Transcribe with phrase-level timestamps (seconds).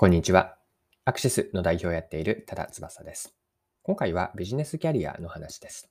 [0.00, 0.56] こんにちは。
[1.04, 3.36] アクシスの代表をやっている多田翼です。
[3.82, 5.90] 今回はビジネスキャリアの話です。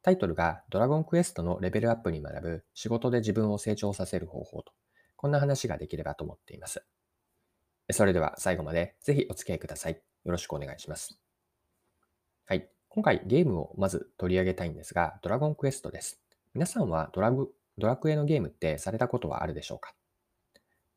[0.00, 4.72] タイトルがドラゴンクエストのレベルアップに学ぶ仕事で自分を成長させる方法と、
[5.16, 6.82] こんな話ができればと思っています。
[7.90, 10.00] それでは最後までぜひお付き合いください。
[10.24, 11.20] よろしくお願いします。
[12.46, 12.70] はい。
[12.88, 16.22] 今回ゲームをまず取り上げたいんですが、ドラゴンクエストです。
[16.54, 19.92] 皆さんはドラグドラクエのゲームってされたことはあるでしょうか？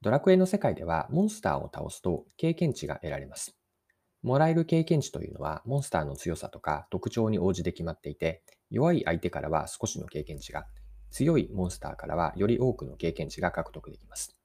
[0.05, 3.57] ドラクエの世界ではモンスターを倒すと経験値が得られます。
[4.21, 10.67] もらえる経験値というのはモンスターの強さとか特徴に応じて決まっていて、弱い相手からは少しの経験値が、
[11.09, 14.37] 強いモンスターからはより多くの経験値が獲得できます。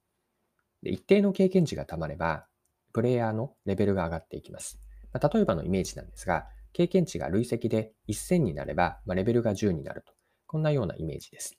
[0.83, 2.47] で一定の経験値がたまれば、
[2.95, 4.81] プレイヤーのレベルが上がっていきます。
[5.13, 10.15] まあ、例えばのイメージなんですが、経験値が累積で1000になれば、まあ、レベルが10になると。
[10.47, 11.59] こんなようなイメージです。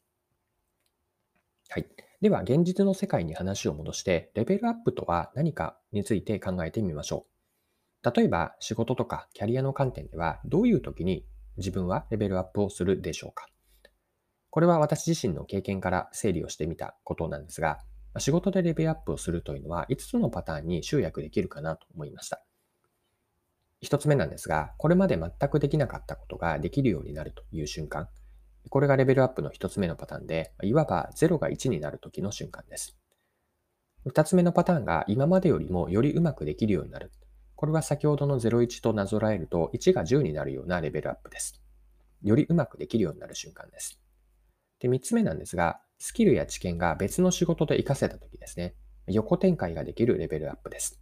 [1.70, 2.11] はい。
[2.22, 7.26] では、現実の世界に話を戻して、レベルアップとは何かについて考えてみましょ
[8.04, 8.12] う。
[8.16, 11.26] 例えば、仕事とかキャリアの観点では、どういう時に
[11.58, 13.48] 自分はレベルアップをするでしょうか。
[14.52, 17.80] これは私自身の経験から整理をしてみたことなんですが、
[18.20, 22.44] 仕事でレベルアップをするというのは5つのパターンに集約できるかなと思いました。
[23.82, 28.10] 1つ目なんですが、これまで全くできなかったことができるようになるという瞬間。
[28.70, 32.98] これがレベルアップの一つ目のパターンで、いわば0が1になる時の瞬間です。
[34.06, 37.12] 二つ目のパターンが今までよりもよりうまくできるようになる。
[37.56, 41.62] これは先ほどの01となぞらえると1が10になるようなレベルアップです。
[42.24, 44.02] よりうまくできるようになる瞬間です。
[44.80, 48.76] で、三つ目なんですが、スキルや知見が別の仕事で活かせた時ですね。
[49.08, 51.00] 横展開ができるレベルアップです。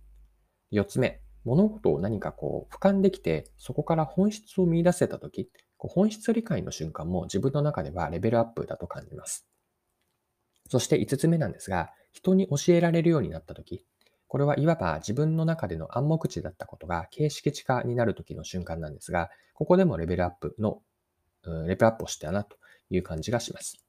[0.72, 5.50] 四つ目、物事を何かこう俯瞰できて、そこから本質を見出せた時、
[5.88, 9.48] 本質理解の瞬間も自分の中ではレベルアップだと感じます。
[10.70, 13.86] そして5つ目なんですが、人に教えられるようになったとき、
[14.28, 20.82] これはいわば自分の中での暗黙知だったことが形式値化になるときの瞬間なんですが、ここでもレベルアップの、
[21.66, 22.58] レベルアップをしたなと
[22.90, 23.84] いう感じがします。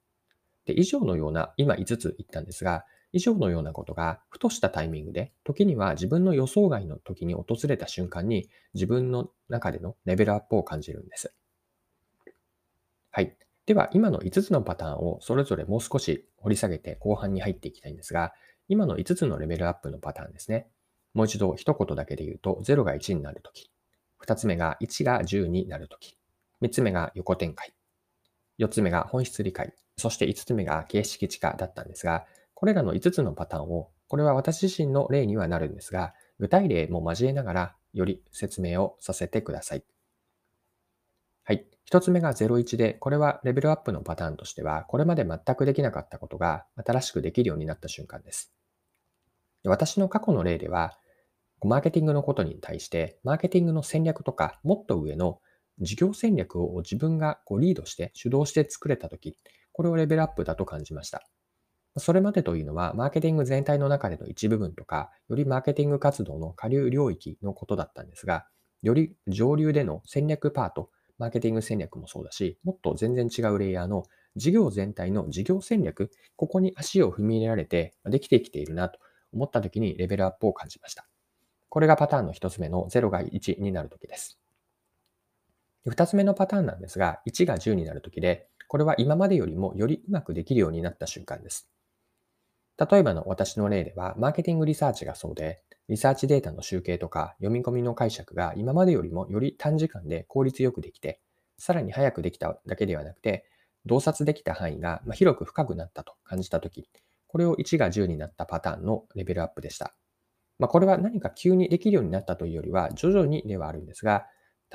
[0.65, 11.35] で、以上のような、今5つ言ったんですが、以上のようなことが、ふとしたタイミングで、時には自分の予想外の時に訪れた瞬間に、自分の中でのレベルアップを感じるんです。
[13.13, 13.37] はい。
[13.67, 18.33] では、今の5つのパターンをそれぞれもう少し掘り下げて後半に入っていきたいんですが、
[18.69, 20.69] 今の5つのレベルアップのパターンですね。
[21.13, 23.71] もう一度一言だけで言うと、0が1になるとき。
[24.21, 26.17] 2つ目が1が10になるとき。
[26.63, 27.75] 3つ目が横展開。
[28.59, 29.75] 4つ目が本質理解。
[29.97, 39.85] そして5つ目が形式値化だったんですが、これらの5つのパターンを、これは私自身の例にはなるんですが、具体例も交えながらより説明をさせてください。
[41.45, 41.67] はい。
[41.91, 48.55] 一つ目が01で、これはレベルアップのパターンとしては、これまで全くできなかったことが新しくできるようになった瞬間です。
[49.65, 50.97] 私の過去の例では、
[51.65, 55.41] マーケティングのことに対して、マーケティングの戦略とか、もっと上の
[55.81, 59.37] 事業戦略を自分がこうリードして、主導して作れたとき、
[59.73, 61.29] これをレベルアップだと感じました。
[61.97, 68.47] それまでというのは、マーケティング全体の中での一部分とか、よりマーケティング活動の下流領域のことだったんですが、
[68.81, 70.91] より上流での戦略パート、
[71.21, 74.05] マーケティング戦略もそうだし、もっと全然違うレイヤーの
[74.37, 78.99] 事業全体の事業戦略、ここに足を踏み入れられてできてきているなと
[79.35, 81.07] 思った時にレベルアップを感じました。
[81.69, 84.41] これがパターンの一つ目の0が1になる時です。
[85.87, 91.71] 二つ目のパターンなんですが、1が10になる時で、これは今までよりもよりうまくできるようになった瞬間です。
[92.81, 101.21] 例えばの私の例では、マーケティングリサーチがそうで、リサーチデータの集計とか読み込みの解釈が今までよりもより短時間で効率よくできて、
[101.59, 103.45] さらに早くできただけではなくて、
[103.85, 106.89] 洞察できた範囲が広く深くなったと感じたとき、
[107.27, 109.95] これを1が10になったパターンのレベルアップでした。
[110.59, 114.27] まあ、これは何か急にできるようになったというよりは、徐々にではあるんですが、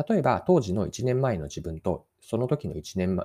[0.07, 3.19] 例えば当時の1年前の自分と、その時の1年,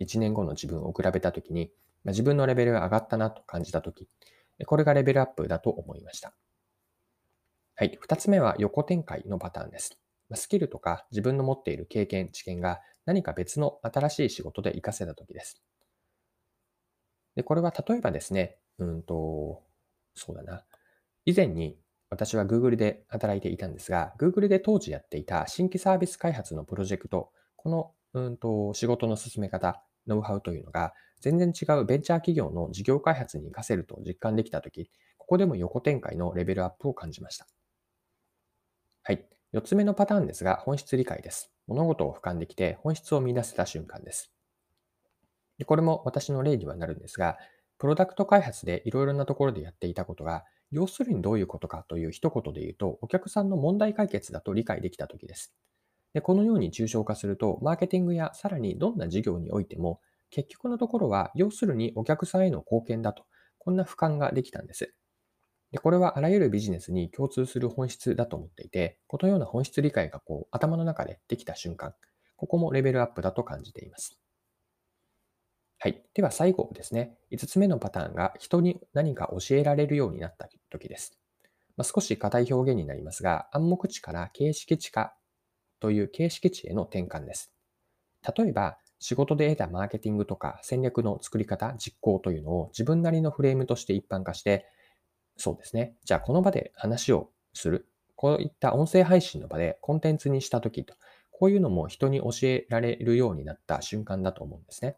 [0.00, 1.70] 1年後の自分を比べたときに、
[2.04, 4.08] ま自分のレベルが上がったなと感じたとき、
[4.64, 6.34] これがレベルアップだと思いました。
[7.74, 7.98] はい。
[8.00, 9.98] 二つ目は横展開のパターンです。
[10.34, 15.62] スキルとか自分の持っている経験、知見が何か別の新しい仕事で活かせたときです。
[17.34, 19.62] で、これは例えばですね、うんと、
[20.14, 20.64] そうだな。
[21.26, 21.78] 以前に
[22.08, 37.46] 私は Google で働いていたんですが、Google で当時やっていた新規サービス開発のプロジェクト、このうんと仕事の進め方、ノウハウというのが全然違うベンチャー企業の事業開発に活かせると実感できたとき、ここでも横展開のレベルアップを感じました。
[39.02, 39.28] はい。
[39.52, 41.52] 四つ目のパターンですが、本質理解です。
[41.66, 44.32] 物事を俯瞰できて本質を見出せた瞬間です。
[45.58, 47.38] でこれも私の例にはなるんですが、
[47.78, 55.54] プロダクト開発でいろいろなところでやっていたことが、要するにどういうことかという一言で言うと、お客さんの問題解決だと理解できたときです。
[56.16, 63.26] でこのように抽象化すると、マーケティングやさらにどんな事業においても、結局のところは、要するにお客さんへの貢献だと、
[63.58, 64.94] こんな俯瞰ができたんです。
[65.72, 71.92] でこれはあらゆるビジネスに共通する本質だと思っていて、このような本質理解がこう頭の中でできた瞬間、
[72.36, 74.18] ここもレベルアップだと感じています。
[75.78, 76.02] はい。
[76.14, 77.18] では最後ですね。
[77.30, 81.18] 5つ目のパターンが人に何か教えられるようになった時です。
[81.76, 85.14] まあ、少し硬い表現になりますが、暗黙知から形式知化
[85.86, 87.52] という形式値への転換です。
[88.36, 94.66] 例えば、仕事で得たマーケティングとか戦略の作り方、実行というのを自分なりのフレームとして一般化して、
[95.36, 95.94] そうですね。
[96.04, 97.86] じゃあこの場で話をする。
[98.16, 100.94] こういった音声配信の場でコンテンツにしたときと、
[101.30, 104.96] こういうのも人に教えられるようになった瞬間だと思うんですね。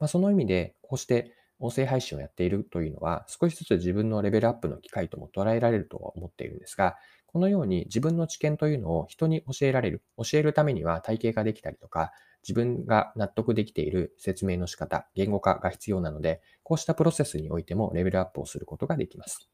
[0.00, 6.96] まあ、その意味で、こうして音声配信をやっているというのは、少しずつ自分のレベルアップの機会とも捉えられるとは思っているんですが、
[7.36, 10.02] このように自分の知見というのを人に教えられる。
[10.16, 12.12] 教えるためには体系ができたりとか、
[12.42, 19.50] 自分が納得できている説明の仕方、言語化が必要なので、こうしたプロセスにおいてもレベルアップをすることができます。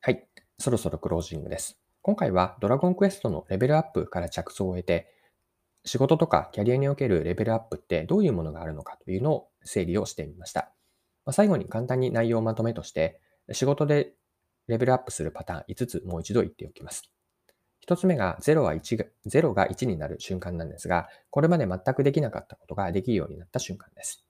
[0.00, 0.26] はい。
[0.58, 1.78] そろそろクロージングです。
[2.02, 5.14] 今回はドラゴンクエストのレベルアップから着想を得て、
[5.84, 10.72] 仕事とかキャリアにおけるレベルアップってどういうものがあるのかというのを整理をしてみました。
[11.24, 13.20] ま最後に簡単に内容をまとめとして、
[13.52, 14.14] 仕事で
[14.70, 17.10] レベルアップするパターン5つもう一度言っておきます。
[17.86, 24.24] 1つ目が0は1が0が1になる瞬間なんですが、これまで全くできなかったことができるようになった瞬間です。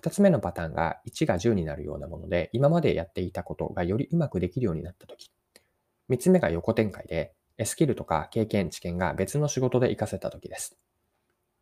[0.00, 5.30] 2つ目のパターンが1が10になるようなもので、今までやっていたことがよりうまくできるようになったとき。
[6.08, 7.34] 3つ目が横展開で、
[7.64, 10.78] スキルとか経験、知見が別の仕事で活かせたときです。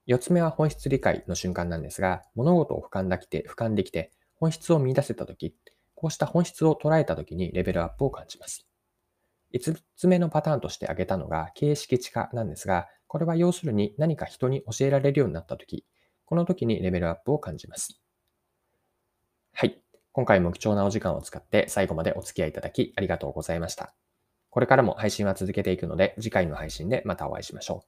[0.07, 5.55] 4つ目は本質理解の瞬間なんですが、物事を俯瞰できて、俯瞰できて、本質を見出せたとき、
[5.99, 8.69] こうした本質を捉えたときにレベルアップを感じます。
[9.53, 15.85] 5つ目のパターンとして挙げたのが形式値化なんですが、これは要するに何か人に教えられるようになったとき、
[16.25, 18.01] この時にレベルアップを感じます。
[19.53, 19.83] はい。
[20.13, 23.93] 今回も貴重なお時間を使って最後までお付き合いいただきありがとうございました。
[24.51, 27.85] これからも配信は続けていくので、次回の配信でまたお会いしましょ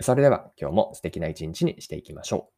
[0.00, 0.02] う。
[0.02, 2.57] それでは今日も素敵な一日にしていきましょう。